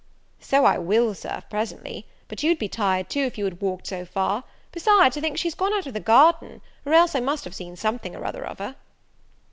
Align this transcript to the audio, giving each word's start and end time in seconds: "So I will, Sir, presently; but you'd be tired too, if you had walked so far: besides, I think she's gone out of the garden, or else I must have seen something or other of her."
"So 0.39 0.65
I 0.65 0.79
will, 0.79 1.13
Sir, 1.13 1.43
presently; 1.47 2.07
but 2.27 2.41
you'd 2.41 2.57
be 2.57 2.67
tired 2.67 3.07
too, 3.07 3.19
if 3.25 3.37
you 3.37 3.45
had 3.45 3.61
walked 3.61 3.85
so 3.85 4.03
far: 4.03 4.45
besides, 4.71 5.15
I 5.15 5.21
think 5.21 5.37
she's 5.37 5.53
gone 5.53 5.73
out 5.73 5.85
of 5.85 5.93
the 5.93 5.99
garden, 5.99 6.61
or 6.87 6.95
else 6.95 7.13
I 7.13 7.19
must 7.19 7.43
have 7.43 7.53
seen 7.53 7.75
something 7.75 8.15
or 8.15 8.25
other 8.25 8.43
of 8.43 8.57
her." 8.57 8.77